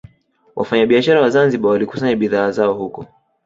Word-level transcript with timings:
Wafanyabiashara 0.57 1.21
wa 1.23 1.29
Zanzibar 1.33 1.71
walikusanya 1.71 2.15
bidhaa 2.15 2.51
zao 2.51 2.73
huko 2.73 3.05